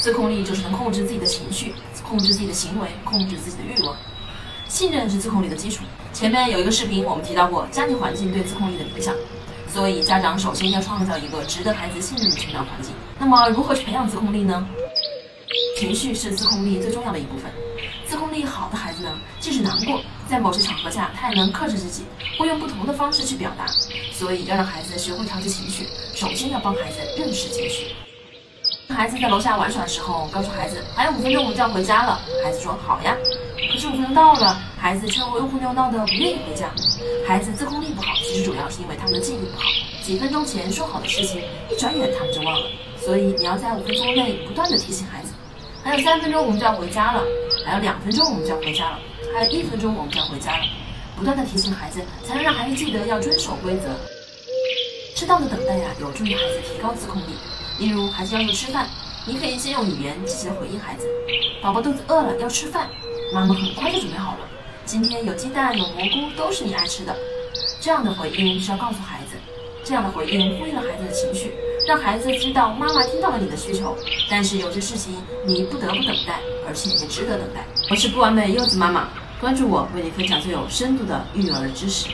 [0.00, 3.96] 自控力就是能控制自己的情绪，控制自己的行为，控制自己的欲望。
[4.68, 5.82] 信任是自控力的基础。
[6.12, 9.14] 前面有一个视频，我们提到过家庭环境对自控力的影响，
[9.72, 12.92] 所以家长首先要创造一个值得孩子信任的成长环境。
[13.18, 14.66] 那么，如何去培养自控力呢？
[15.76, 17.50] 情绪是自控力最重要的一部分。
[18.06, 22.04] 自控力好的孩子呢，即使难过，在某些场合下，他也能克制自己，
[22.38, 23.66] 会用不同的方式去表达。
[24.12, 27.94] 所以，要让孩子学会调节情绪，首先要帮孩子认识情绪。
[28.88, 32.20] 孩子在楼下玩耍的时候，告诉孩子还有五分钟我们就要回家了。
[32.42, 33.16] 孩子说好呀。
[33.70, 36.70] 可是五分钟到了，孩子却又胡闹闹的不愿意回家。
[37.26, 39.64] 孩子自控力不好，其实主要是因为他们的记忆力不好。
[40.02, 42.66] 几分钟前说好的事情，一转眼他们就忘了。
[42.96, 45.32] 所以你要在五分钟内不断的提醒孩子，
[45.84, 47.22] 还有三分钟我们就要回家了，
[47.66, 48.98] 还有两分钟我们就要回家了，
[49.34, 50.64] 还有一分钟我们就要回家了。
[51.16, 53.88] 不断的提醒孩子，才能让孩子记得要遵守规则。
[55.14, 57.34] 适当的等待呀，有助于孩子提高自控力。
[57.78, 58.88] 例如，孩子要求吃饭，
[59.24, 61.06] 你可以先用语言积极的回应孩子
[61.62, 62.88] ：“宝宝肚子饿了，要吃饭，
[63.32, 64.38] 妈妈很快就准备好了。
[64.84, 67.14] 今天有鸡蛋，有蘑菇，都是你爱吃的。”
[67.80, 69.36] 这样的回应是要告诉孩子，
[69.84, 71.52] 这样的回应呼应了孩子的情绪，
[71.86, 73.96] 让孩子知道妈妈听到了你的需求，
[74.28, 75.14] 但是有些事情
[75.46, 77.64] 你不得不等待，而且也值得等待。
[77.90, 79.08] 我是不完美柚子妈妈，
[79.40, 82.08] 关注我，为你分享最有深度的育儿知识。